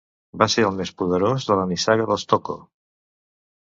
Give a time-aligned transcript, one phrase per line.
[0.43, 2.61] Va ser el més poderós de la nissaga dels Tocco.